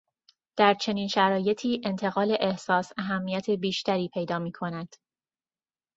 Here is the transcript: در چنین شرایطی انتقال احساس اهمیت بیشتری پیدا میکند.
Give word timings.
در 0.57 0.73
چنین 0.73 1.07
شرایطی 1.07 1.81
انتقال 1.83 2.37
احساس 2.39 2.91
اهمیت 2.97 3.49
بیشتری 3.49 4.09
پیدا 4.13 4.39
میکند. 4.39 4.95